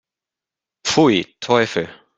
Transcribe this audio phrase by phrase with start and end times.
[0.87, 1.87] Pfui, Teufel!